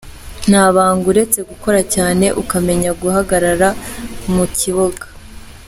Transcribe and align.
Nta 0.49 0.63
banga 0.75 1.05
uretse 1.11 1.39
gukora 1.49 1.79
cyane 1.95 2.25
ukamenya 2.41 2.91
guhagarara 3.01 3.69
mu 4.33 4.45
kibuga. 4.57 5.03